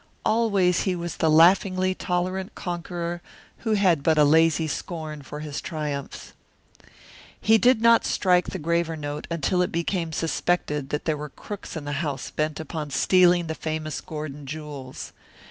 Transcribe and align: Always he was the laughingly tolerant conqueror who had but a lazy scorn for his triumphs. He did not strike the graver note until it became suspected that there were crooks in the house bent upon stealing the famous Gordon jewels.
Always 0.25 0.81
he 0.81 0.95
was 0.95 1.17
the 1.17 1.29
laughingly 1.29 1.93
tolerant 1.93 2.55
conqueror 2.55 3.21
who 3.59 3.73
had 3.73 4.01
but 4.01 4.17
a 4.17 4.23
lazy 4.23 4.65
scorn 4.67 5.21
for 5.21 5.41
his 5.41 5.61
triumphs. 5.61 6.33
He 7.39 7.59
did 7.59 7.81
not 7.83 8.03
strike 8.03 8.47
the 8.47 8.57
graver 8.57 8.97
note 8.97 9.27
until 9.29 9.61
it 9.61 9.71
became 9.71 10.11
suspected 10.11 10.89
that 10.89 11.05
there 11.05 11.17
were 11.17 11.29
crooks 11.29 11.75
in 11.75 11.85
the 11.85 11.91
house 12.01 12.31
bent 12.31 12.59
upon 12.59 12.89
stealing 12.89 13.45
the 13.45 13.53
famous 13.53 14.01
Gordon 14.01 14.47
jewels. 14.47 15.13